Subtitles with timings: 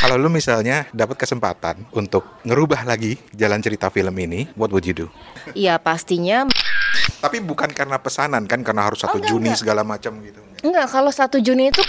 [0.00, 4.96] Kalau lu misalnya dapat kesempatan untuk ngerubah lagi jalan cerita film ini, what would you
[4.96, 5.12] do?
[5.52, 6.48] Iya pastinya
[7.20, 9.60] Tapi bukan karena pesanan kan, karena harus satu enggak, Juni enggak.
[9.60, 10.40] segala macam gitu.
[10.64, 11.84] enggak kalau satu Juni itu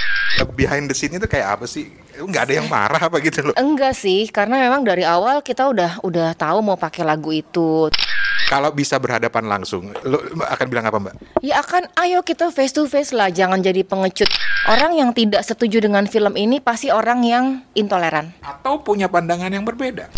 [0.60, 1.88] Behind the scene itu kayak apa sih?
[2.20, 3.56] Nggak ada yang marah apa gitu loh.
[3.56, 7.88] enggak sih karena memang dari awal kita udah udah tahu mau pakai lagu itu.
[8.52, 11.16] Kalau bisa berhadapan langsung, lu akan bilang apa mbak?
[11.40, 14.28] Ya akan ayo kita face to face lah jangan jadi pengecut.
[14.68, 18.36] Orang yang tidak setuju dengan film ini pasti orang yang intoleran.
[18.44, 20.12] Atau punya pandangan yang berbeda?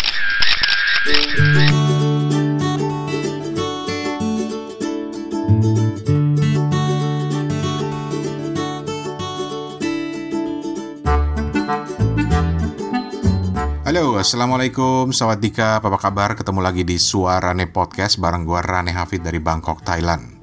[13.94, 16.34] Halo, Assalamualaikum, Sawadika, apa kabar?
[16.34, 20.34] Ketemu lagi di Suarane Podcast bareng gua Rane Hafid dari Bangkok, Thailand.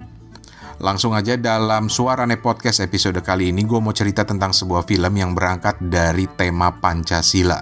[0.79, 5.35] Langsung aja dalam Suarane Podcast episode kali ini gue mau cerita tentang sebuah film yang
[5.35, 7.59] berangkat dari tema Pancasila.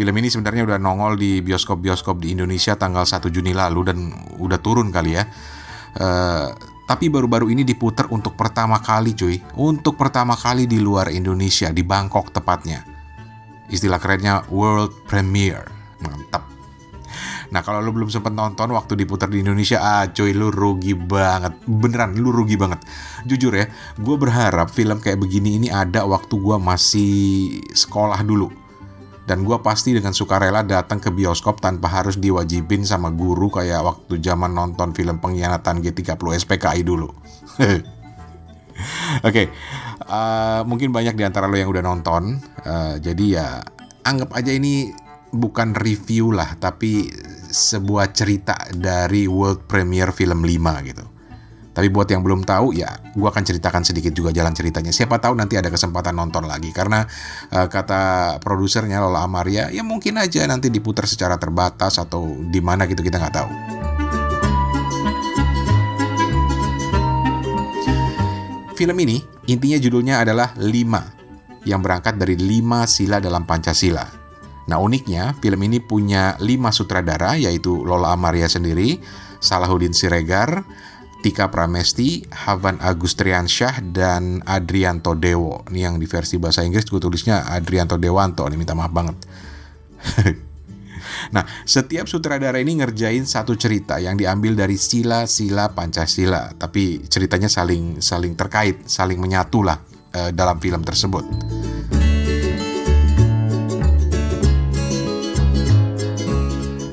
[0.00, 4.08] Film ini sebenarnya udah nongol di bioskop-bioskop di Indonesia tanggal 1 Juni lalu dan
[4.40, 5.28] udah turun kali ya.
[5.92, 6.48] Eh,
[6.88, 9.36] tapi baru-baru ini diputer untuk pertama kali cuy.
[9.60, 12.99] Untuk pertama kali di luar Indonesia, di Bangkok tepatnya.
[13.70, 15.70] Istilah kerennya World Premiere.
[16.02, 16.50] Mantap.
[17.50, 21.58] Nah kalau lu belum sempat nonton waktu diputar di Indonesia, ah coy lu rugi banget.
[21.66, 22.82] Beneran lu rugi banget.
[23.26, 23.66] Jujur ya,
[23.98, 27.14] gue berharap film kayak begini ini ada waktu gue masih
[27.74, 28.50] sekolah dulu.
[29.26, 34.18] Dan gue pasti dengan sukarela datang ke bioskop tanpa harus diwajibin sama guru kayak waktu
[34.18, 37.10] zaman nonton film pengkhianatan G30 SPKI dulu.
[39.28, 39.50] Oke,
[40.04, 43.48] eh, mungkin banyak di antara lo yang udah nonton, eh, jadi ya
[44.04, 44.90] anggap aja ini
[45.30, 47.10] bukan review lah, tapi
[47.50, 51.04] sebuah cerita dari world premiere film 5 gitu.
[51.70, 54.90] Tapi buat yang belum tahu ya, gue akan ceritakan sedikit juga jalan ceritanya.
[54.90, 57.06] Siapa tahu nanti ada kesempatan nonton lagi karena
[57.54, 62.90] eh, kata produsernya Lola Amaria, ya mungkin aja nanti diputar secara terbatas atau di mana
[62.90, 63.79] gitu kita nggak tahu.
[68.80, 71.04] Film ini intinya judulnya adalah Lima
[71.68, 74.08] yang berangkat dari lima sila dalam Pancasila.
[74.72, 78.96] Nah uniknya film ini punya lima sutradara yaitu Lola Amaria sendiri,
[79.36, 80.64] Salahuddin Siregar,
[81.20, 85.60] Tika Pramesti, Havan Agustriansyah, dan Adrianto Dewo.
[85.68, 89.16] Ini yang di versi bahasa Inggris gue tulisnya Adrianto Dewanto, ini minta maaf banget.
[91.28, 98.00] Nah, setiap sutradara ini ngerjain satu cerita yang diambil dari sila-sila Pancasila, tapi ceritanya saling
[98.00, 99.76] saling terkait, saling menyatu lah
[100.16, 101.24] eh, dalam film tersebut.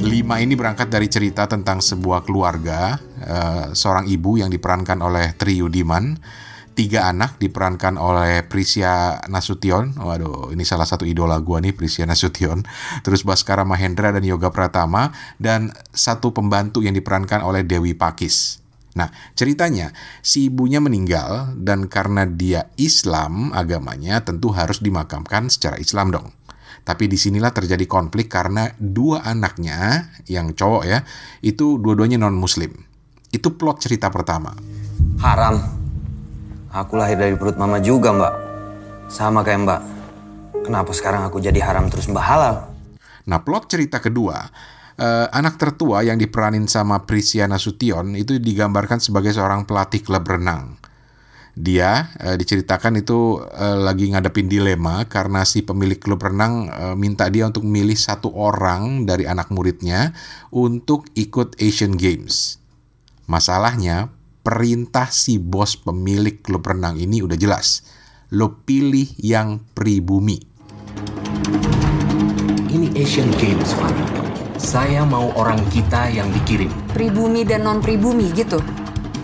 [0.08, 5.60] Lima ini berangkat dari cerita tentang sebuah keluarga, eh, seorang ibu yang diperankan oleh Tri
[5.60, 6.16] Yudiman,
[6.78, 9.98] tiga anak diperankan oleh Prisya Nasution.
[9.98, 12.62] Waduh, ini salah satu idola gua nih Prisya Nasution.
[13.02, 15.10] Terus Baskara Mahendra dan Yoga Pratama
[15.42, 18.62] dan satu pembantu yang diperankan oleh Dewi Pakis.
[18.94, 19.90] Nah, ceritanya
[20.22, 26.30] si ibunya meninggal dan karena dia Islam agamanya tentu harus dimakamkan secara Islam dong.
[26.86, 31.02] Tapi di sinilah terjadi konflik karena dua anaknya yang cowok ya
[31.42, 32.74] itu dua-duanya non Muslim.
[33.34, 34.56] Itu plot cerita pertama.
[35.20, 35.87] Haram.
[36.72, 38.34] Aku lahir dari perut mama juga, Mbak.
[39.08, 39.82] Sama kayak Mbak.
[40.68, 42.56] Kenapa sekarang aku jadi haram terus Mbak halal?
[43.28, 44.36] Nah, plot cerita kedua,
[45.00, 50.76] eh, anak tertua yang diperanin sama Prisya Nasution itu digambarkan sebagai seorang pelatih klub renang.
[51.58, 57.32] Dia eh, diceritakan itu eh, lagi ngadepin dilema karena si pemilik klub renang eh, minta
[57.32, 60.12] dia untuk milih satu orang dari anak muridnya
[60.52, 62.60] untuk ikut Asian Games.
[63.26, 64.14] Masalahnya,
[64.47, 67.84] perintah si bos pemilik klub renang ini udah jelas.
[68.31, 70.40] Lo pilih yang pribumi.
[72.72, 73.91] Ini Asian Games, Pak.
[74.56, 76.72] Saya mau orang kita yang dikirim.
[76.96, 78.63] pribumi dan non pribumi gitu.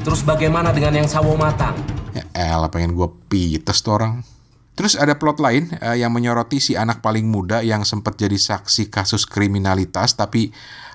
[0.04, 1.80] Terus bagaimana dengan yang sawo matang?
[2.12, 4.28] Ya elah pengen gue pites tuh orang.
[4.76, 8.92] Terus ada plot lain eh, yang menyoroti si anak paling muda yang sempat jadi saksi
[8.92, 10.52] kasus kriminalitas tapi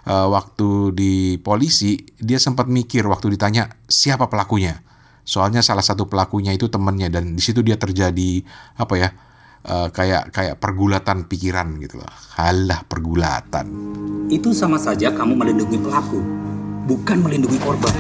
[0.09, 4.81] eh, waktu di polisi dia sempat mikir waktu ditanya siapa pelakunya.
[5.29, 8.41] Soalnya salah satu pelakunya itu temennya dan di situ dia terjadi
[8.81, 9.09] apa ya
[9.69, 12.13] eh, kayak kayak pergulatan pikiran gitu loh.
[12.41, 13.67] Halah pergulatan.
[14.33, 16.21] Itu sama saja kamu melindungi pelaku,
[16.89, 17.93] bukan melindungi korban.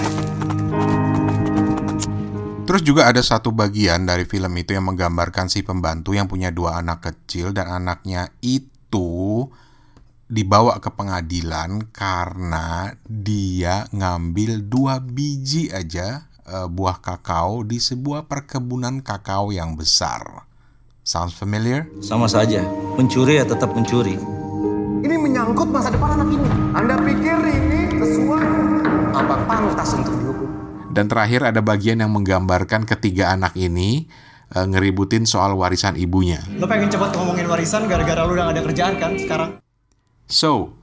[2.68, 6.84] Terus juga ada satu bagian dari film itu yang menggambarkan si pembantu yang punya dua
[6.84, 9.48] anak kecil dan anaknya itu
[10.28, 19.00] dibawa ke pengadilan karena dia ngambil dua biji aja eh, buah kakao di sebuah perkebunan
[19.00, 20.44] kakao yang besar.
[21.00, 21.88] Sounds familiar?
[22.04, 22.60] Sama saja,
[23.00, 24.20] mencuri ya tetap mencuri.
[25.00, 26.48] Ini menyangkut masa depan anak ini.
[26.76, 28.46] Anda pikir ini sesuai?
[29.16, 30.48] Apa pantas untuk dihukum?
[30.92, 34.04] Dan terakhir ada bagian yang menggambarkan ketiga anak ini
[34.52, 36.44] eh, ngeributin soal warisan ibunya.
[36.60, 39.50] Lo pengen cepet ngomongin warisan gara-gara lo udah gak ada kerjaan kan sekarang?
[40.28, 40.76] So,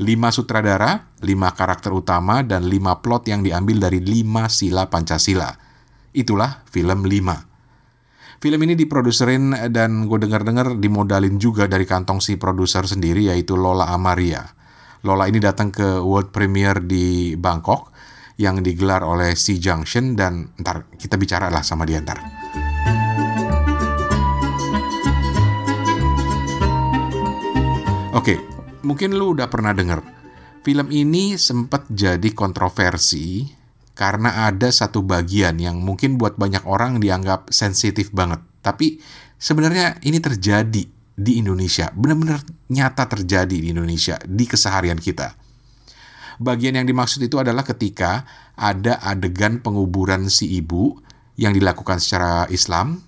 [0.00, 5.52] lima sutradara, lima karakter utama, dan lima plot yang diambil dari lima sila Pancasila.
[6.16, 8.40] Itulah film 5.
[8.40, 13.92] Film ini diproduserin dan gue denger-dengar dimodalin juga dari kantong si produser sendiri yaitu Lola
[13.92, 14.44] Amaria.
[15.04, 17.92] Lola ini datang ke world premiere di Bangkok
[18.40, 22.20] yang digelar oleh Sea Junction dan ntar kita bicara lah sama dia ntar.
[28.16, 28.55] Oke,
[28.86, 30.00] mungkin lu udah pernah denger.
[30.62, 33.46] Film ini sempat jadi kontroversi
[33.98, 38.38] karena ada satu bagian yang mungkin buat banyak orang dianggap sensitif banget.
[38.62, 39.02] Tapi
[39.34, 40.84] sebenarnya ini terjadi
[41.16, 45.32] di Indonesia, benar-benar nyata terjadi di Indonesia di keseharian kita.
[46.36, 51.00] Bagian yang dimaksud itu adalah ketika ada adegan penguburan si ibu
[51.40, 53.05] yang dilakukan secara Islam,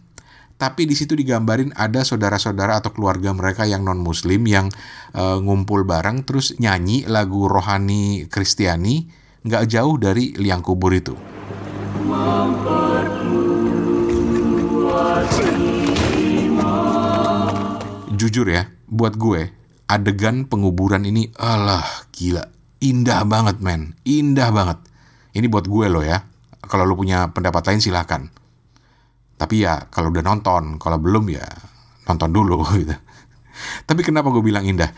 [0.59, 4.67] tapi di situ digambarin ada saudara-saudara atau keluarga mereka yang non Muslim yang
[5.15, 9.07] uh, ngumpul bareng terus nyanyi lagu rohani Kristiani
[9.47, 11.15] nggak jauh dari liang kubur itu.
[18.19, 19.55] Jujur ya, buat gue
[19.87, 22.51] adegan penguburan ini alah gila.
[22.83, 23.95] Indah banget men.
[24.03, 24.83] Indah banget.
[25.39, 26.27] Ini buat gue loh ya.
[26.67, 28.27] Kalau lo punya pendapat lain silahkan
[29.39, 31.47] tapi ya kalau udah nonton kalau belum ya
[32.11, 32.97] nonton dulu gitu.
[33.59, 34.91] Tapi kenapa gue bilang indah?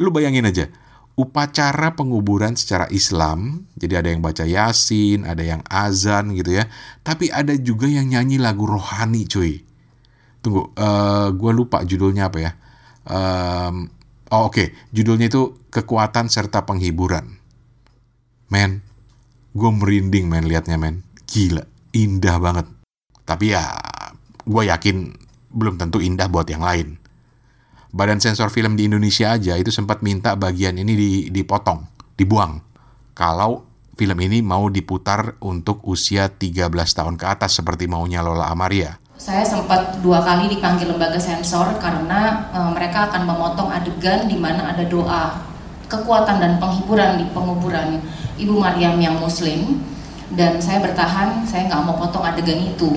[0.00, 0.66] Lu bayangin aja
[1.12, 6.64] upacara penguburan secara Islam jadi ada yang baca yasin ada yang azan gitu ya.
[7.04, 9.60] Tapi ada juga yang nyanyi lagu rohani cuy.
[10.40, 12.52] Tunggu uh, gue lupa judulnya apa ya.
[13.04, 13.92] Um,
[14.32, 14.56] oh oke.
[14.56, 14.66] Okay.
[14.90, 17.36] judulnya itu kekuatan serta penghiburan.
[18.48, 18.80] Men
[19.52, 21.04] gue merinding men liatnya men.
[21.28, 22.66] Gila indah banget
[23.32, 23.64] tapi ya
[24.44, 25.16] gue yakin
[25.52, 27.02] belum tentu indah buat yang lain
[27.92, 31.84] Badan sensor film di Indonesia aja itu sempat minta bagian ini dipotong,
[32.16, 32.64] dibuang.
[33.12, 33.68] Kalau
[34.00, 38.96] film ini mau diputar untuk usia 13 tahun ke atas seperti maunya Lola Amaria.
[39.20, 44.72] Saya sempat dua kali dipanggil lembaga sensor karena e, mereka akan memotong adegan di mana
[44.72, 45.44] ada doa
[45.92, 48.00] kekuatan dan penghiburan di penguburan
[48.40, 49.84] Ibu Maryam yang Muslim
[50.32, 52.96] dan saya bertahan saya nggak mau potong adegan itu.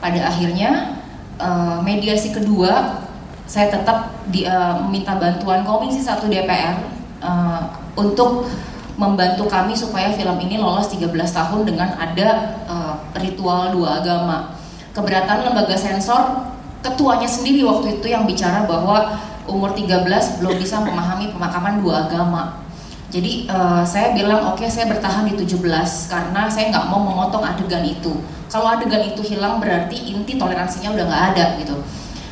[0.00, 0.96] Pada akhirnya
[1.36, 1.48] e,
[1.84, 3.04] mediasi kedua
[3.50, 6.86] saya tetap di, uh, meminta bantuan Komisi 1 DPR
[7.18, 7.66] uh,
[7.98, 8.46] untuk
[8.94, 14.54] membantu kami supaya film ini lolos 13 tahun dengan ada uh, ritual dua agama.
[14.94, 16.46] Keberatan lembaga sensor
[16.78, 19.18] ketuanya sendiri waktu itu yang bicara bahwa
[19.50, 20.06] umur 13
[20.38, 22.62] belum bisa memahami pemakaman dua agama.
[23.10, 25.58] Jadi uh, saya bilang oke okay, saya bertahan di 17
[26.06, 28.22] karena saya nggak mau memotong adegan itu.
[28.46, 31.74] Kalau adegan itu hilang berarti inti toleransinya udah nggak ada gitu.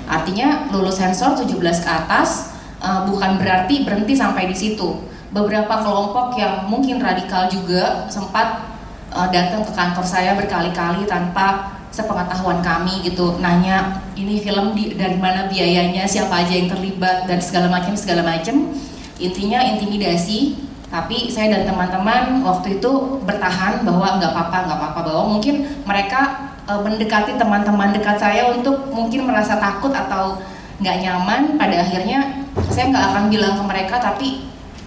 [0.07, 5.03] Artinya lulus sensor 17 ke atas uh, bukan berarti berhenti sampai di situ.
[5.35, 8.71] Beberapa kelompok yang mungkin radikal juga sempat
[9.11, 15.17] uh, datang ke kantor saya berkali-kali tanpa sepengetahuan kami gitu nanya ini film di, dari
[15.17, 18.77] mana biayanya siapa aja yang terlibat dan segala macam segala macam
[19.17, 25.01] intinya intimidasi tapi saya dan teman-teman waktu itu bertahan bahwa nggak apa-apa nggak apa-apa.
[25.05, 30.41] Bahwa mungkin mereka uh, mendekati teman-teman dekat saya untuk mungkin merasa takut atau
[30.81, 34.29] nggak nyaman pada akhirnya saya nggak akan bilang ke mereka tapi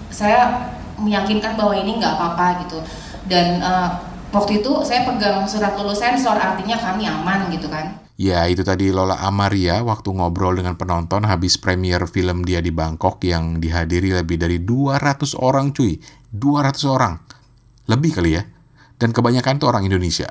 [0.09, 2.81] saya meyakinkan bahwa ini nggak apa-apa gitu.
[3.29, 4.01] Dan uh,
[4.33, 8.91] waktu itu saya pegang surat lulus sensor artinya kami aman gitu kan Ya, itu tadi
[8.91, 14.37] Lola Amaria waktu ngobrol dengan penonton habis premier film dia di Bangkok yang dihadiri lebih
[14.37, 15.97] dari 200 orang cuy.
[16.31, 17.15] 200 orang.
[17.87, 18.43] Lebih kali ya.
[18.99, 20.29] Dan kebanyakan tuh orang Indonesia.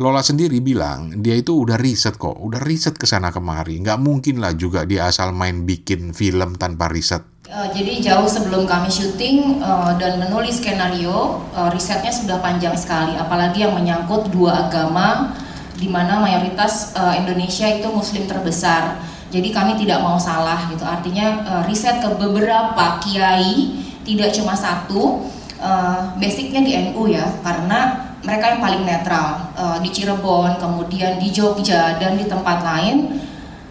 [0.00, 3.76] Lola sendiri bilang dia itu udah riset kok, udah riset ke sana kemari.
[3.84, 7.20] Nggak mungkin lah juga dia asal main bikin film tanpa riset.
[7.50, 13.12] Uh, jadi jauh sebelum kami syuting uh, dan menulis skenario, uh, risetnya sudah panjang sekali.
[13.12, 15.36] Apalagi yang menyangkut dua agama,
[15.80, 19.00] di mana mayoritas uh, Indonesia itu Muslim terbesar.
[19.32, 20.84] Jadi kami tidak mau salah gitu.
[20.84, 25.24] Artinya uh, riset ke beberapa kiai, tidak cuma satu.
[25.60, 31.28] Uh, basicnya di NU ya, karena mereka yang paling netral uh, di Cirebon, kemudian di
[31.32, 33.20] Jogja dan di tempat lain,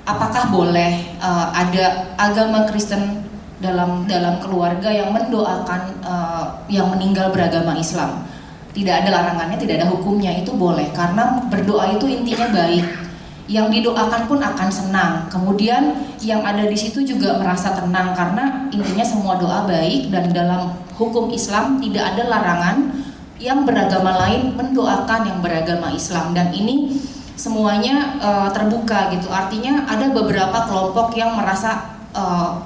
[0.06, 3.26] apakah boleh uh, ada agama Kristen
[3.58, 8.29] dalam dalam keluarga yang mendoakan uh, yang meninggal beragama Islam?
[8.70, 12.86] Tidak ada larangannya, tidak ada hukumnya itu boleh karena berdoa itu intinya baik.
[13.50, 15.26] yang didoakan pun akan senang.
[15.26, 20.78] Kemudian yang ada di situ juga merasa tenang karena intinya semua doa baik dan dalam
[20.94, 22.94] hukum Islam tidak ada larangan
[23.42, 27.02] yang beragama lain mendoakan yang beragama Islam dan ini
[27.34, 29.34] semuanya uh, terbuka gitu.
[29.34, 32.62] Artinya ada beberapa kelompok yang merasa uh,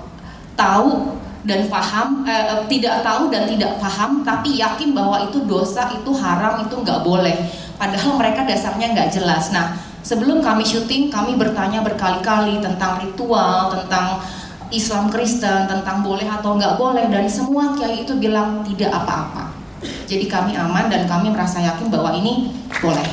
[0.60, 6.12] tahu dan paham uh, tidak tahu dan tidak paham tapi yakin bahwa itu dosa itu
[6.16, 7.36] haram itu nggak boleh
[7.76, 14.20] padahal mereka dasarnya nggak jelas nah Sebelum kami syuting, kami bertanya berkali-kali tentang ritual, tentang
[14.68, 19.56] Islam Kristen, tentang boleh atau nggak boleh, dan semua kiai itu bilang tidak apa-apa.
[20.04, 22.52] Jadi kami aman dan kami merasa yakin bahwa ini
[22.84, 23.08] boleh.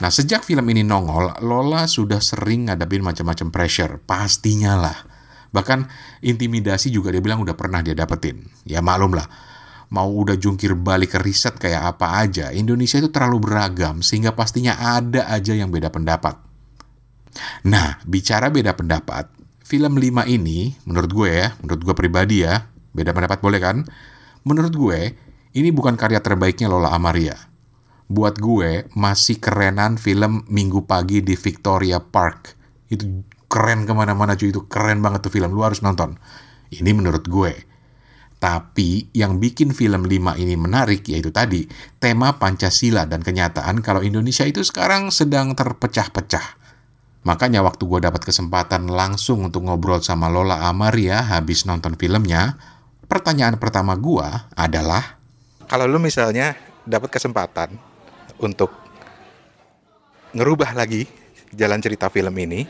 [0.00, 4.00] Nah, sejak film ini nongol, Lola sudah sering ngadepin macam-macam pressure.
[4.00, 5.09] Pastinya lah.
[5.50, 5.78] Bahkan
[6.22, 8.46] intimidasi juga dia bilang udah pernah dia dapetin.
[8.62, 9.26] Ya maklum lah
[9.90, 14.78] mau udah jungkir balik ke riset kayak apa aja, Indonesia itu terlalu beragam sehingga pastinya
[14.78, 16.38] ada aja yang beda pendapat.
[17.66, 19.26] Nah, bicara beda pendapat,
[19.66, 23.76] film 5 ini menurut gue ya, menurut gue pribadi ya, beda pendapat boleh kan?
[24.46, 25.00] Menurut gue,
[25.58, 27.36] ini bukan karya terbaiknya Lola Amaria.
[28.10, 32.58] Buat gue, masih kerenan film Minggu Pagi di Victoria Park.
[32.90, 36.14] Itu keren ke mana-mana cuy, itu keren banget tuh film, lu harus nonton.
[36.70, 37.66] Ini menurut gue.
[38.40, 41.68] Tapi yang bikin film 5 ini menarik yaitu tadi
[42.00, 46.56] tema Pancasila dan kenyataan kalau Indonesia itu sekarang sedang terpecah-pecah.
[47.28, 52.56] Makanya waktu gue dapat kesempatan langsung untuk ngobrol sama Lola Amaria habis nonton filmnya,
[53.04, 54.24] pertanyaan pertama gue
[54.56, 55.20] adalah
[55.68, 57.76] kalau lu misalnya dapat kesempatan
[58.40, 58.72] untuk
[60.32, 61.04] ngerubah lagi
[61.52, 62.64] jalan cerita film ini,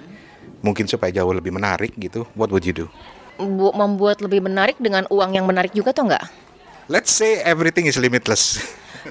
[0.61, 2.87] mungkin supaya jauh lebih menarik gitu, what would you do?
[3.73, 6.29] membuat lebih menarik dengan uang yang menarik juga atau enggak?
[6.93, 8.61] Let's say everything is limitless.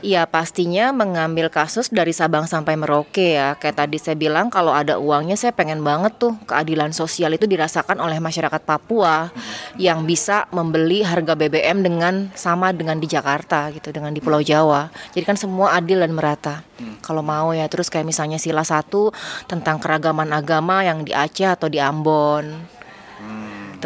[0.05, 3.57] Iya pastinya mengambil kasus dari Sabang sampai Merauke ya.
[3.57, 7.97] Kayak tadi saya bilang kalau ada uangnya saya pengen banget tuh Keadilan sosial itu dirasakan
[7.97, 9.33] oleh masyarakat Papua
[9.81, 14.93] Yang bisa membeli harga BBM dengan sama dengan di Jakarta gitu Dengan di Pulau Jawa.
[15.11, 16.61] Jadi kan semua adil dan merata
[17.01, 17.65] Kalau mau ya.
[17.65, 19.09] Terus kayak misalnya sila satu
[19.49, 22.78] Tentang keragaman agama yang di Aceh atau di Ambon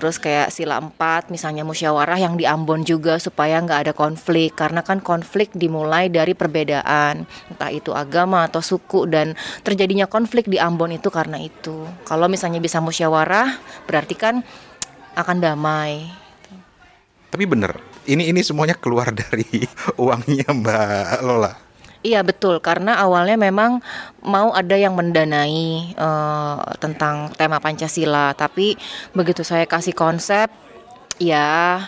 [0.04, 4.84] Terus kayak sila empat misalnya musyawarah yang di Ambon juga supaya nggak ada konflik karena
[4.84, 9.32] kan konflik dimulai dari perbedaan entah itu agama atau suku dan
[9.64, 11.88] terjadinya konflik di Ambon itu karena itu.
[12.04, 13.56] Kalau misalnya bisa musyawarah
[13.88, 14.44] berarti kan
[15.16, 16.12] akan damai.
[17.32, 19.64] Tapi bener, ini ini semuanya keluar dari
[20.04, 21.63] uangnya Mbak Lola.
[22.04, 22.60] Iya betul.
[22.60, 23.80] Karena awalnya memang
[24.28, 28.36] mau ada yang mendanai uh, tentang tema Pancasila.
[28.36, 28.76] Tapi
[29.16, 30.52] begitu saya kasih konsep
[31.18, 31.80] ya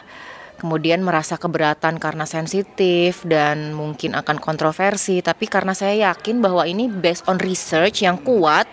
[0.56, 5.20] kemudian merasa keberatan karena sensitif dan mungkin akan kontroversi.
[5.20, 8.66] Tapi karena saya yakin bahwa ini based on research yang kuat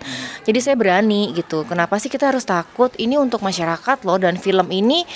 [0.42, 1.62] jadi saya berani gitu.
[1.66, 2.90] Kenapa sih kita harus takut?
[2.98, 5.06] Ini untuk masyarakat loh dan film ini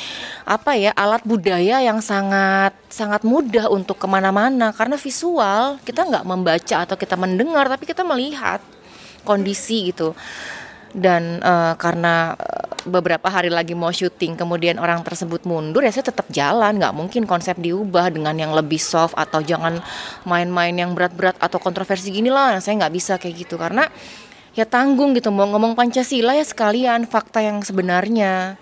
[0.47, 4.71] apa ya alat budaya yang sangat sangat mudah untuk ke mana-mana.
[4.75, 8.63] Karena visual kita nggak membaca atau kita mendengar tapi kita melihat
[9.27, 10.15] kondisi gitu.
[10.97, 16.09] Dan uh, karena eh, beberapa hari lagi mau syuting kemudian orang tersebut mundur ya saya
[16.09, 16.79] tetap jalan.
[16.79, 19.83] Nggak mungkin konsep diubah dengan yang lebih soft atau jangan
[20.23, 22.63] main-main yang berat-berat atau kontroversi gini lah.
[22.63, 23.91] Saya nggak bisa kayak gitu karena
[24.55, 28.57] ya tanggung gitu mau ngomong Pancasila ya sekalian fakta yang sebenarnya.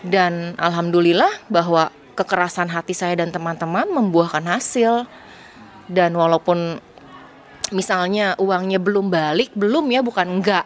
[0.00, 5.04] Dan alhamdulillah bahwa kekerasan hati saya dan teman-teman membuahkan hasil.
[5.88, 6.80] Dan walaupun
[7.72, 10.64] misalnya uangnya belum balik belum ya bukan enggak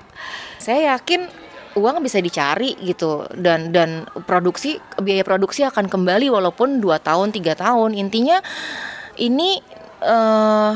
[0.62, 1.26] saya yakin
[1.76, 3.24] uang bisa dicari gitu.
[3.34, 7.96] Dan dan produksi biaya produksi akan kembali walaupun dua tahun tiga tahun.
[7.96, 8.40] Intinya
[9.20, 9.60] ini
[10.04, 10.72] uh,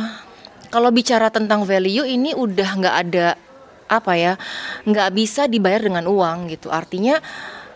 [0.69, 3.29] kalau bicara tentang value ini udah nggak ada
[3.87, 4.35] apa ya
[4.83, 6.69] nggak bisa dibayar dengan uang gitu.
[6.69, 7.23] Artinya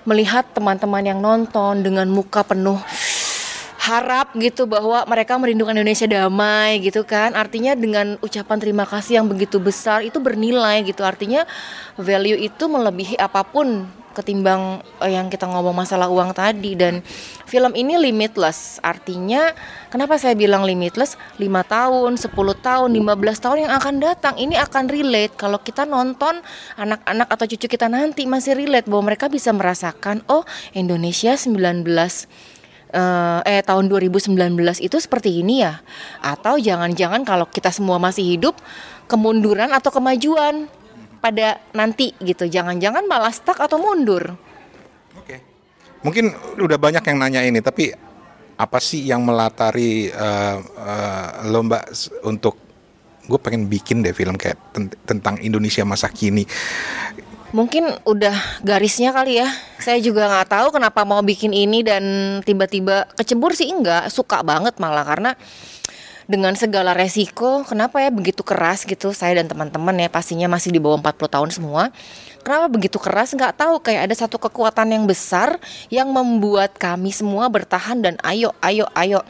[0.08, 2.80] melihat teman-teman yang nonton dengan muka penuh
[3.90, 7.34] harap gitu bahwa mereka merindukan Indonesia damai gitu kan.
[7.34, 11.02] Artinya dengan ucapan terima kasih yang begitu besar itu bernilai gitu.
[11.02, 11.42] Artinya
[11.98, 16.78] value itu melebihi apa pun ketimbang eh, yang kita ngomong masalah uang tadi.
[16.78, 17.02] Dan
[17.50, 18.78] film ini limitless.
[18.78, 19.50] Artinya
[19.90, 21.18] kenapa saya bilang limitless?
[21.42, 22.30] 5 tahun 10
[22.62, 24.34] tahun 15 tahun yang akan datang.
[24.38, 25.34] Ini akan relate.
[25.34, 26.38] Kalau kita nonton
[26.78, 30.46] anak-anak atau cucu kita nanti masih relate bahwa mereka bisa merasakan oh
[30.78, 31.82] Indonesia 19
[32.94, 34.36] uh, eh tahun 2019
[34.82, 35.82] itu seperti ini ya.
[36.22, 38.58] Atau jangan-jangan kalau kita semua masih hidup
[39.10, 40.70] kemunduran atau kemajuan
[41.18, 42.46] pada nanti gitu.
[42.46, 44.34] Jangan-jangan malah stuck atau mundur.
[45.18, 45.42] Oke.
[46.06, 47.92] Mungkin udah banyak yang nanya ini tapi
[48.60, 51.80] apa sih yang melatari uh, uh, lomba
[52.28, 52.60] untuk
[53.24, 56.44] gue pengen bikin deh film kayak ten- tentang Indonesia masa kini
[57.50, 59.50] Mungkin udah garisnya kali ya.
[59.82, 62.02] Saya juga nggak tahu kenapa mau bikin ini dan
[62.46, 65.34] tiba-tiba kecebur sih enggak, suka banget malah karena
[66.30, 69.10] dengan segala resiko, kenapa ya begitu keras gitu?
[69.10, 71.82] Saya dan teman-teman ya pastinya masih di bawah 40 tahun semua.
[72.46, 73.34] Kenapa begitu keras?
[73.34, 75.58] Nggak tahu kayak ada satu kekuatan yang besar
[75.90, 79.26] yang membuat kami semua bertahan dan ayo ayo ayo.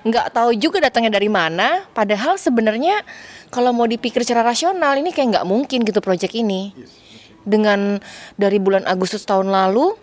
[0.00, 3.04] Nggak tahu juga datangnya dari mana padahal sebenarnya
[3.52, 6.72] kalau mau dipikir secara rasional ini kayak nggak mungkin gitu proyek ini
[7.44, 8.00] dengan
[8.40, 9.94] dari bulan Agustus tahun lalu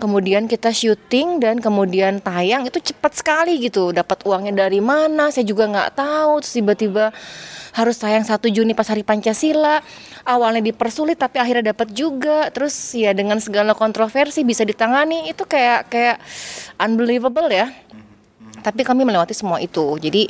[0.00, 3.92] kemudian kita syuting dan kemudian tayang itu cepat sekali gitu.
[3.92, 6.40] Dapat uangnya dari mana saya juga nggak tahu.
[6.40, 7.12] Tiba-tiba
[7.76, 9.84] harus tayang 1 Juni pas hari Pancasila.
[10.24, 12.48] Awalnya dipersulit tapi akhirnya dapat juga.
[12.50, 16.16] Terus ya dengan segala kontroversi bisa ditangani itu kayak kayak
[16.80, 17.68] unbelievable ya.
[18.60, 19.96] Tapi kami melewati semua itu.
[20.00, 20.28] Jadi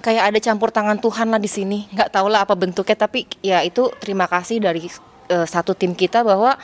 [0.00, 1.86] kayak ada campur tangan Tuhan lah di sini.
[1.92, 4.88] Nggak tahu lah apa bentuknya tapi ya itu terima kasih dari
[5.30, 6.58] uh, satu tim kita bahwa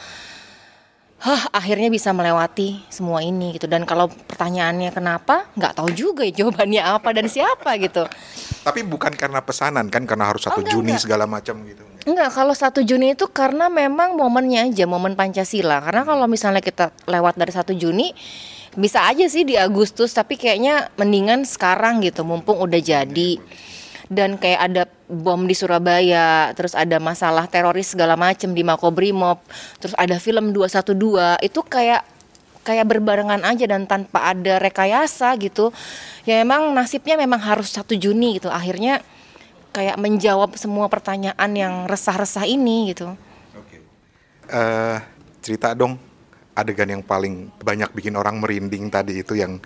[1.17, 6.45] Hah, akhirnya bisa melewati semua ini gitu dan kalau pertanyaannya kenapa nggak tahu juga ya
[6.45, 8.05] jawabannya apa dan siapa gitu
[8.61, 11.03] tapi bukan karena pesanan kan karena harus satu Oh, enggak, Juni enggak.
[11.09, 15.83] segala macam gitu Enggak, kalau 1 Juni itu karena memang momennya aja, momen Pancasila.
[15.83, 18.15] Karena kalau misalnya kita lewat dari 1 Juni,
[18.79, 23.43] bisa aja sih di Agustus, tapi kayaknya mendingan sekarang gitu, mumpung udah jadi.
[24.07, 29.43] Dan kayak ada bom di Surabaya, terus ada masalah teroris segala macem di Makobrimob,
[29.83, 32.07] terus ada film 212, itu kayak
[32.67, 35.71] kayak berbarengan aja dan tanpa ada rekayasa gitu.
[36.27, 38.51] Ya emang nasibnya memang harus 1 Juni gitu.
[38.51, 39.03] Akhirnya
[39.71, 43.15] kayak menjawab semua pertanyaan yang resah-resah ini gitu.
[44.47, 45.03] eh
[45.43, 45.99] cerita dong
[46.55, 49.61] adegan yang paling banyak bikin orang merinding tadi itu yang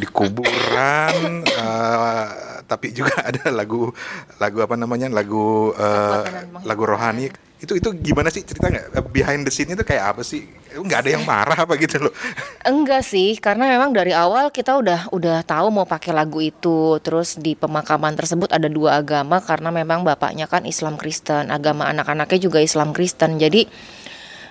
[0.00, 2.26] di kuburan eh,
[2.72, 3.92] tapi juga ada lagu
[4.40, 6.24] lagu apa namanya lagu eh,
[6.64, 7.28] lagu rohani.
[7.62, 8.86] Itu itu gimana sih cerita nggak?
[8.90, 10.50] Eh, behind the scene itu kayak apa sih?
[10.74, 12.10] Nggak ada yang marah apa gitu loh.
[12.66, 16.98] Enggak sih, karena memang dari awal kita udah udah tahu mau pakai lagu itu.
[17.04, 22.50] Terus di pemakaman tersebut ada dua agama karena memang bapaknya kan Islam Kristen, agama anak-anaknya
[22.50, 23.38] juga Islam Kristen.
[23.38, 23.70] Jadi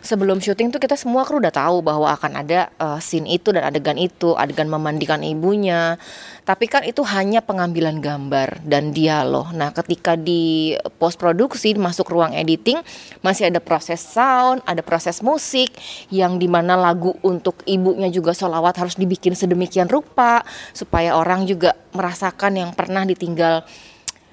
[0.01, 3.69] sebelum syuting tuh kita semua kru udah tahu bahwa akan ada eh, scene itu dan
[3.69, 5.95] adegan itu, adegan memandikan ibunya.
[6.41, 9.53] Tapi kan itu hanya pengambilan gambar dan dialog.
[9.53, 12.81] Nah, ketika di post produksi masuk ruang editing
[13.21, 15.71] masih ada proses sound, ada proses musik
[16.09, 20.41] yang di mana lagu untuk ibunya juga solawat harus dibikin sedemikian rupa
[20.73, 23.63] supaya orang juga merasakan yang pernah ditinggal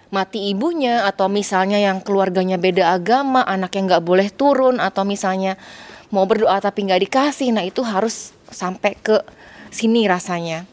[0.09, 5.61] mati ibunya atau misalnya yang keluarganya beda agama anak yang nggak boleh turun atau misalnya
[6.09, 9.21] mau berdoa tapi nggak dikasih nah itu harus sampai ke
[9.68, 10.64] sini rasanya.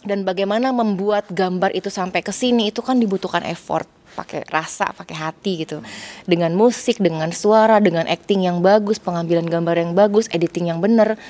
[0.00, 3.84] Dan bagaimana membuat gambar itu sampai ke sini itu kan dibutuhkan effort
[4.16, 5.84] pakai rasa pakai hati gitu.
[6.24, 11.20] Dengan musik dengan suara dengan acting yang bagus pengambilan gambar yang bagus editing yang benar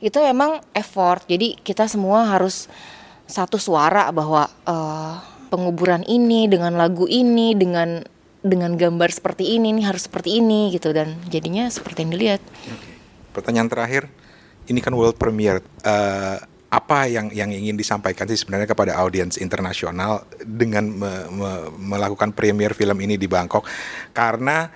[0.00, 1.28] itu emang effort.
[1.28, 2.64] Jadi kita semua harus
[3.28, 5.14] satu suara bahwa eh,
[5.48, 8.04] penguburan ini dengan lagu ini dengan
[8.38, 10.94] dengan gambar seperti ini nih harus seperti ini gitu.
[10.94, 12.40] Dan jadinya seperti yang dilihat.
[13.34, 14.06] Pertanyaan terakhir
[14.68, 15.64] ini kan world premiere.
[15.82, 22.36] Eh, apa yang yang ingin disampaikan sih sebenarnya kepada audiens internasional dengan me- me- melakukan
[22.36, 23.64] premier film ini di Bangkok?
[24.12, 24.68] Karena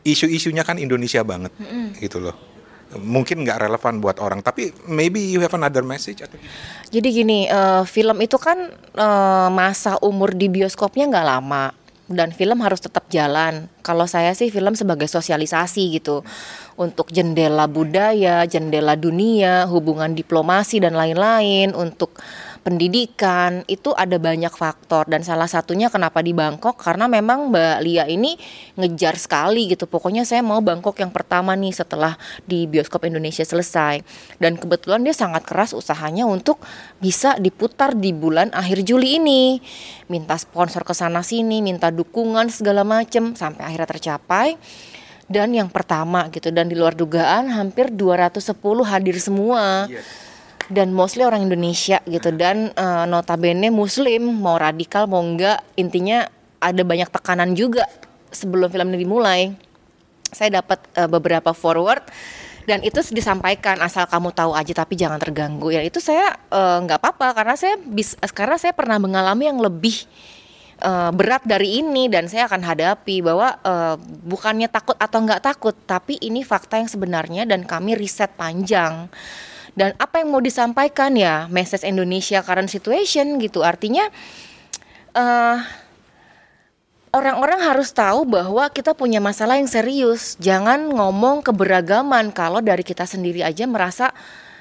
[0.00, 1.92] isu-isunya kan Indonesia banget Mm-mm.
[2.00, 2.49] gitu loh
[2.98, 6.34] mungkin nggak relevan buat orang tapi maybe you have another message atau
[6.90, 8.66] Jadi gini, eh, film itu kan
[8.98, 11.70] eh, masa umur di bioskopnya nggak lama
[12.10, 13.70] dan film harus tetap jalan.
[13.86, 16.26] Kalau saya sih film sebagai sosialisasi gitu
[16.74, 22.18] untuk jendela budaya, jendela dunia, hubungan diplomasi dan lain-lain untuk
[22.60, 25.08] pendidikan itu ada banyak faktor.
[25.08, 28.36] Dan salah satunya kenapa di Bangkok karena memang Mbak Lia ini
[28.76, 29.88] ngejar sekali gitu.
[29.88, 34.04] Pokoknya saya mau Bangkok yang pertama nih setelah di bioskop Indonesia selesai.
[34.36, 36.60] Dan kebetulan dia sangat keras usahanya untuk
[37.00, 39.58] bisa diputar di bulan akhir Juli ini.
[40.12, 44.60] Minta sponsor ke sana sini minta dukungan segala macem sampai akhirnya tercapai.
[45.30, 48.50] Dan yang pertama gitu dan di luar dugaan hampir 210
[48.82, 49.86] hadir semua
[50.70, 52.30] dan mostly orang Indonesia gitu.
[52.32, 56.24] Dan eh, notabene muslim mau radikal mau enggak intinya
[56.62, 57.84] ada banyak tekanan juga
[58.30, 59.40] sebelum film ini dimulai.
[60.30, 62.06] Saya dapat eh, beberapa forward
[62.70, 65.74] dan itu disampaikan asal kamu tahu aja tapi jangan terganggu.
[65.74, 70.06] Ya itu saya eh, nggak apa-apa karena saya bis karena saya pernah mengalami yang lebih
[70.78, 75.74] eh, berat dari ini dan saya akan hadapi bahwa eh, bukannya takut atau nggak takut
[75.82, 79.10] tapi ini fakta yang sebenarnya dan kami riset panjang
[79.80, 84.12] dan apa yang mau disampaikan ya message Indonesia current situation gitu artinya
[85.16, 85.58] eh
[87.10, 90.38] orang-orang harus tahu bahwa kita punya masalah yang serius.
[90.38, 94.14] Jangan ngomong keberagaman kalau dari kita sendiri aja merasa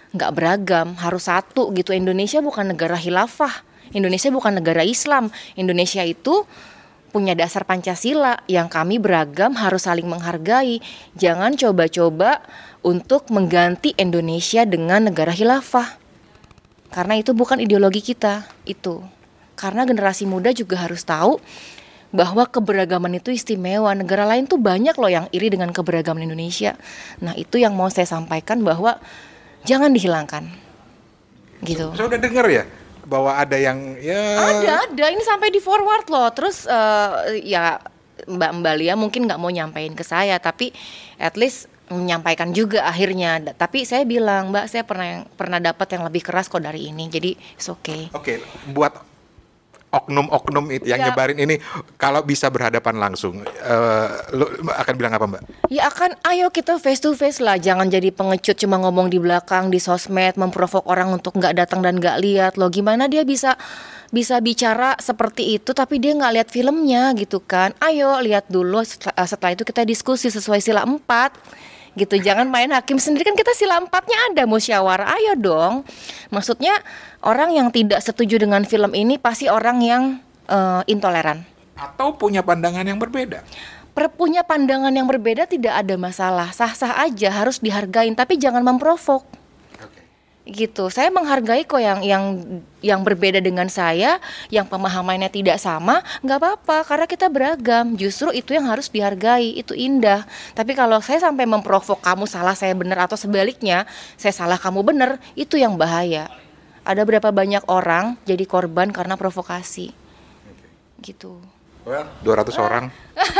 [0.09, 1.93] nggak beragam, harus satu gitu.
[1.93, 3.65] Indonesia bukan negara khilafah.
[3.93, 5.29] Indonesia bukan negara Islam.
[5.57, 6.45] Indonesia itu
[7.09, 10.81] punya dasar Pancasila yang kami beragam harus saling menghargai.
[11.17, 12.41] Jangan coba-coba
[12.85, 15.99] untuk mengganti Indonesia dengan negara khilafah.
[16.89, 19.03] Karena itu bukan ideologi kita, itu.
[19.53, 21.37] Karena generasi muda juga harus tahu
[22.09, 23.93] bahwa keberagaman itu istimewa.
[23.93, 26.73] Negara lain tuh banyak loh yang iri dengan keberagaman Indonesia.
[27.21, 28.97] Nah, itu yang mau saya sampaikan bahwa
[29.67, 30.49] jangan dihilangkan.
[31.61, 31.93] Gitu.
[31.93, 32.63] Saya udah denger ya?
[33.09, 37.81] bahwa ada yang ya ada ada ini sampai di forward loh terus uh, ya
[38.29, 40.69] Mbak Mbak Lia mungkin nggak mau nyampein ke saya tapi
[41.17, 43.41] at least menyampaikan juga akhirnya.
[43.53, 47.35] Tapi saya bilang Mbak saya pernah pernah dapat yang lebih keras kok dari ini jadi
[47.57, 48.09] it's okay.
[48.13, 49.09] Oke okay, buat
[49.89, 51.05] oknum-oknum itu yang ya.
[51.09, 51.57] nyebarin ini
[51.97, 55.41] kalau bisa berhadapan langsung uh, lu akan bilang apa mbak?
[55.73, 59.73] Ya akan ayo kita face to face lah jangan jadi pengecut cuma ngomong di belakang
[59.73, 63.57] di sosmed memprovok orang untuk nggak datang dan nggak lihat lo gimana dia bisa
[64.13, 67.73] bisa bicara seperti itu tapi dia nggak lihat filmnya gitu kan?
[67.81, 71.33] Ayo lihat dulu setelah, setelah itu kita diskusi sesuai sila empat
[71.95, 72.19] gitu.
[72.19, 73.25] Jangan main hakim sendiri.
[73.25, 75.15] Kan kita sila empatnya ada musyawarah.
[75.15, 75.87] Ayo dong.
[76.29, 76.75] Maksudnya
[77.23, 80.03] orang yang tidak setuju dengan film ini pasti orang yang
[80.51, 81.47] uh, intoleran.
[81.79, 83.41] Atau punya pandangan yang berbeda.
[83.95, 86.51] Per punya pandangan yang berbeda tidak ada masalah.
[86.51, 88.13] Sah-sah aja harus dihargain.
[88.13, 89.38] Tapi jangan memprovok
[90.49, 90.89] gitu.
[90.89, 92.23] Saya menghargai kok yang yang
[92.81, 94.17] yang berbeda dengan saya,
[94.49, 97.93] yang pemahamannya tidak sama, nggak apa-apa karena kita beragam.
[97.95, 100.25] Justru itu yang harus dihargai, itu indah.
[100.57, 103.85] Tapi kalau saya sampai memprovok kamu salah, saya benar atau sebaliknya,
[104.17, 106.27] saya salah kamu benar, itu yang bahaya.
[106.83, 109.93] Ada berapa banyak orang jadi korban karena provokasi.
[110.99, 111.37] Gitu.
[111.87, 112.85] Well, 200 orang.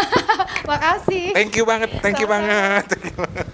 [0.69, 1.33] Makasih.
[1.33, 2.85] Thank you banget, thank you banget.
[2.87, 3.47] Thank you banget.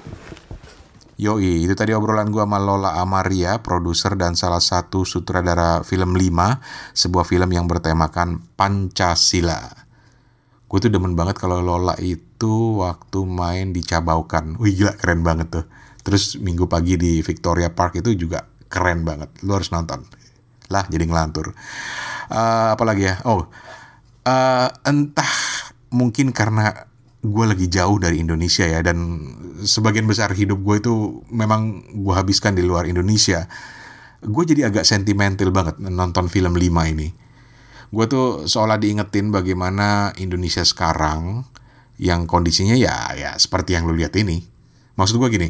[1.15, 6.27] Yoi, itu tadi obrolan gue sama Lola Amaria, produser dan salah satu sutradara film 5,
[6.91, 9.87] sebuah film yang bertemakan Pancasila.
[10.67, 14.59] Gue tuh demen banget kalau Lola itu waktu main di Cabaukan.
[14.59, 15.65] Wih gila keren banget tuh.
[16.03, 19.31] Terus minggu pagi di Victoria Park itu juga keren banget.
[19.47, 20.03] Lu harus nonton.
[20.67, 21.55] Lah jadi ngelantur.
[22.27, 23.23] Uh, apalagi ya?
[23.23, 23.47] Oh,
[24.27, 25.31] uh, entah
[25.95, 26.91] mungkin karena
[27.25, 28.97] gue lagi jauh dari Indonesia ya dan
[29.65, 30.93] sebagian besar hidup gue itu
[31.33, 33.49] memang gue habiskan di luar Indonesia.
[34.25, 37.09] Gue jadi agak sentimental banget nonton film 5 ini.
[37.89, 41.45] Gue tuh seolah diingetin bagaimana Indonesia sekarang
[42.01, 44.41] yang kondisinya ya ya seperti yang lu lihat ini.
[44.95, 45.47] Maksud gue gini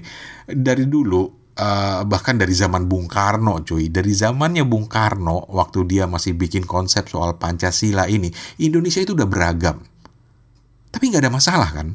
[0.49, 6.05] dari dulu uh, bahkan dari zaman Bung Karno cuy dari zamannya Bung Karno waktu dia
[6.05, 9.79] masih bikin konsep soal Pancasila ini Indonesia itu udah beragam
[10.95, 11.91] tapi nggak ada masalah kan?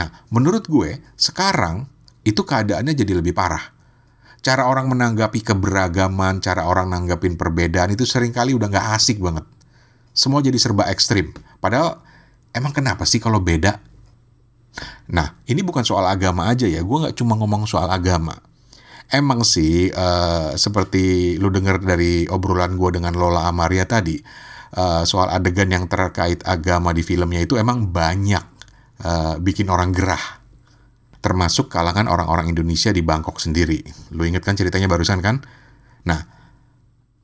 [0.00, 1.84] Nah, menurut gue, sekarang
[2.24, 3.76] itu keadaannya jadi lebih parah.
[4.40, 9.44] Cara orang menanggapi keberagaman, cara orang nanggapin perbedaan itu sering kali udah nggak asik banget.
[10.16, 11.36] Semua jadi serba ekstrim.
[11.60, 12.00] Padahal,
[12.56, 13.76] emang kenapa sih kalau beda?
[15.12, 16.80] Nah, ini bukan soal agama aja ya.
[16.80, 18.40] Gue nggak cuma ngomong soal agama.
[19.12, 24.16] Emang sih, uh, seperti lu denger dari obrolan gue dengan Lola Amaria tadi,
[24.74, 28.44] uh, soal adegan yang terkait agama di filmnya itu emang banyak
[29.02, 30.44] uh, bikin orang gerah
[31.24, 33.80] termasuk kalangan orang-orang Indonesia di Bangkok sendiri.
[34.12, 35.40] Lu inget kan ceritanya barusan kan?
[36.04, 36.20] Nah,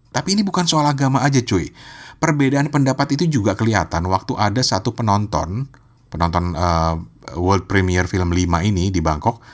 [0.09, 1.69] tapi ini bukan soal agama aja cuy.
[2.17, 5.69] Perbedaan pendapat itu juga kelihatan waktu ada satu penonton,
[6.09, 6.97] penonton uh,
[7.37, 9.45] World Premiere film 5 ini di Bangkok,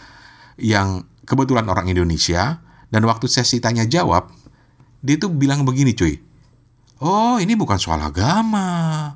[0.62, 4.30] yang kebetulan orang Indonesia, dan waktu sesi tanya jawab,
[5.02, 6.22] dia tuh bilang begini cuy,
[7.00, 9.12] Oh, ini bukan soal agama.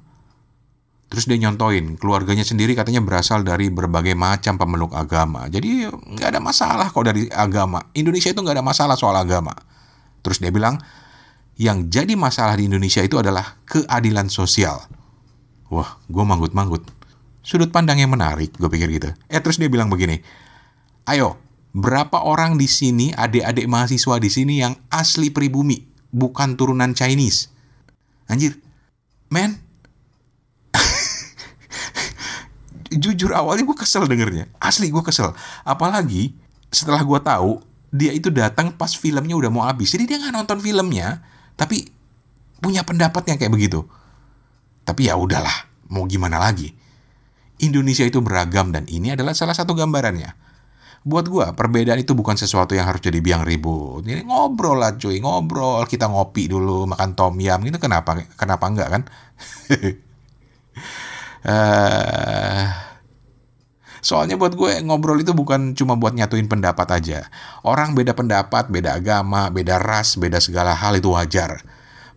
[1.10, 5.50] Terus dia nyontoin, keluarganya sendiri katanya berasal dari berbagai macam pemeluk agama.
[5.50, 7.82] Jadi nggak ada masalah kok dari agama.
[7.98, 9.50] Indonesia itu nggak ada masalah soal agama.
[10.22, 10.78] Terus dia bilang,
[11.58, 14.86] yang jadi masalah di Indonesia itu adalah keadilan sosial.
[15.72, 16.86] Wah, gue manggut-manggut.
[17.42, 19.10] Sudut pandang yang menarik, gue pikir gitu.
[19.26, 20.20] Eh, terus dia bilang begini,
[21.10, 21.42] ayo,
[21.74, 27.59] berapa orang di sini, adik-adik mahasiswa di sini yang asli pribumi, bukan turunan Chinese?
[28.30, 28.54] Anjir,
[29.26, 29.58] men.
[33.02, 34.46] Jujur awalnya gue kesel dengernya.
[34.62, 35.34] Asli gue kesel.
[35.66, 36.34] Apalagi
[36.70, 37.58] setelah gue tahu
[37.90, 39.90] dia itu datang pas filmnya udah mau habis.
[39.90, 41.26] Jadi dia nggak nonton filmnya,
[41.58, 41.90] tapi
[42.62, 43.82] punya pendapat yang kayak begitu.
[44.86, 46.70] Tapi ya udahlah, mau gimana lagi?
[47.60, 50.49] Indonesia itu beragam dan ini adalah salah satu gambarannya
[51.00, 54.04] buat gue perbedaan itu bukan sesuatu yang harus jadi biang ribut.
[54.04, 55.88] Jadi ngobrol lah cuy, ngobrol.
[55.88, 57.80] Kita ngopi dulu, makan tom yam gitu.
[57.80, 58.20] Kenapa?
[58.36, 59.02] Kenapa enggak kan?
[61.48, 62.64] uh,
[64.00, 67.28] Soalnya buat gue ngobrol itu bukan cuma buat nyatuin pendapat aja.
[67.64, 71.60] Orang beda pendapat, beda agama, beda ras, beda segala hal itu wajar.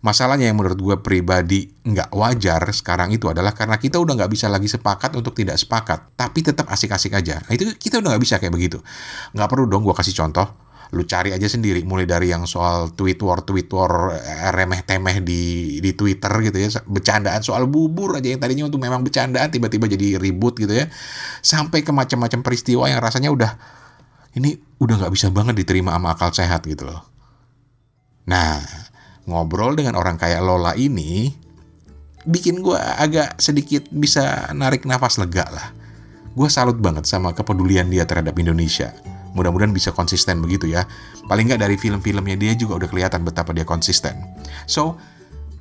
[0.04, 4.52] Masalahnya yang menurut gue pribadi nggak wajar sekarang itu adalah karena kita udah nggak bisa
[4.52, 7.40] lagi sepakat untuk tidak sepakat, tapi tetap asik-asik aja.
[7.40, 8.84] Nah, itu kita udah nggak bisa kayak begitu.
[9.32, 10.44] Nggak perlu dong gue kasih contoh.
[10.92, 15.24] Lu cari aja sendiri, mulai dari yang soal tweet war, tweet war, eh, remeh temeh
[15.24, 19.88] di di Twitter gitu ya, bercandaan soal bubur aja yang tadinya untuk memang bercandaan tiba-tiba
[19.88, 20.86] jadi ribut gitu ya,
[21.40, 23.56] sampai ke macam-macam peristiwa yang rasanya udah
[24.36, 27.00] ini udah nggak bisa banget diterima sama akal sehat gitu loh.
[28.28, 28.60] Nah,
[29.24, 31.32] ngobrol dengan orang kayak Lola ini
[32.24, 35.72] bikin gue agak sedikit bisa narik nafas lega lah.
[36.34, 38.90] Gue salut banget sama kepedulian dia terhadap Indonesia.
[39.36, 40.88] Mudah-mudahan bisa konsisten begitu ya.
[41.30, 44.18] Paling nggak dari film-filmnya dia juga udah kelihatan betapa dia konsisten.
[44.66, 44.98] So,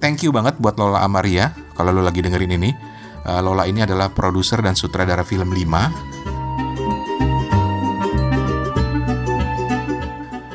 [0.02, 2.71] thank you banget buat Lola Amaria kalau lo lagi dengerin ini.
[3.23, 5.62] Uh, Lola ini adalah produser dan sutradara film 5.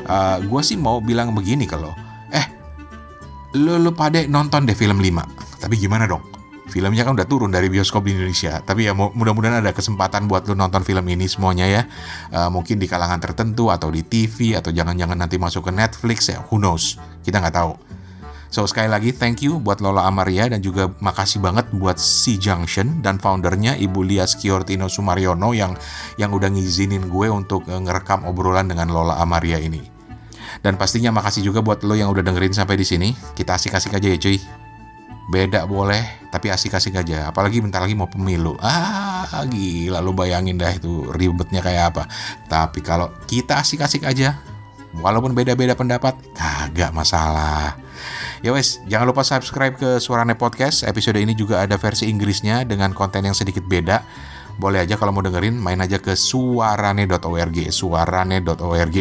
[0.09, 1.93] Uh, gue sih mau bilang begini kalau
[3.57, 5.63] lu, lu pada nonton deh film 5.
[5.63, 6.21] Tapi gimana dong?
[6.69, 8.61] Filmnya kan udah turun dari bioskop di Indonesia.
[8.61, 11.81] Tapi ya mudah-mudahan ada kesempatan buat lu nonton film ini semuanya ya.
[12.29, 16.45] Uh, mungkin di kalangan tertentu atau di TV atau jangan-jangan nanti masuk ke Netflix ya.
[16.53, 17.01] Who knows?
[17.25, 17.73] Kita nggak tahu.
[18.53, 23.01] So sekali lagi thank you buat Lola Amaria dan juga makasih banget buat C Junction
[23.01, 25.77] dan foundernya Ibu Lia Skiortino Sumaryono yang
[26.17, 29.98] yang udah ngizinin gue untuk uh, ngerekam obrolan dengan Lola Amaria ini.
[30.59, 33.09] Dan pastinya makasih juga buat lo yang udah dengerin sampai di sini.
[33.35, 34.37] Kita asik-asik aja ya cuy.
[35.29, 37.29] Beda boleh, tapi asik-asik aja.
[37.29, 38.57] Apalagi bentar lagi mau pemilu.
[38.59, 42.03] Ah, gila lo bayangin dah itu ribetnya kayak apa.
[42.49, 44.41] Tapi kalau kita asik-asik aja,
[44.97, 47.77] walaupun beda-beda pendapat, kagak masalah.
[48.41, 50.81] Ya wes, jangan lupa subscribe ke Suarane Podcast.
[50.87, 54.01] Episode ini juga ada versi Inggrisnya dengan konten yang sedikit beda
[54.59, 58.97] boleh aja kalau mau dengerin main aja ke suarane.org suarane.org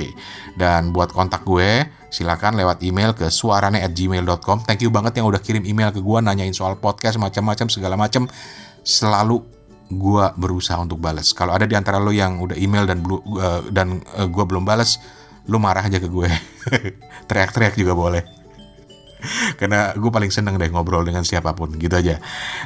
[0.54, 5.66] dan buat kontak gue silakan lewat email ke suarane@gmail.com thank you banget yang udah kirim
[5.66, 8.30] email ke gue nanyain soal podcast macam-macam segala macam.
[8.86, 9.42] Selalu
[9.88, 14.04] gue berusaha untuk balas kalau ada di antara lo yang udah email dan uh, dan
[14.20, 15.00] eh, gue belum balas
[15.48, 16.28] lo marah aja ke gue.
[17.28, 18.37] Teriak-teriak juga boleh
[19.60, 22.18] karena gue paling seneng deh ngobrol dengan siapa pun gitu aja.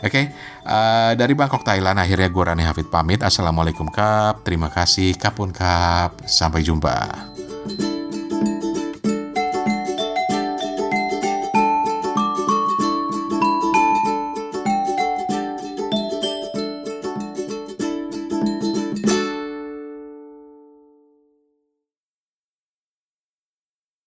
[0.04, 0.24] Oke okay?
[0.66, 3.20] uh, eh, dari Bangkok Thailand akhirnya gue Rani Hafid pamit.
[3.20, 4.44] Assalamualaikum kap.
[4.44, 6.20] Terima kasih kapun kap.
[6.24, 7.08] Sampai jumpa